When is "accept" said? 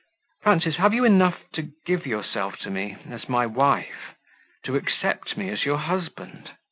4.75-5.37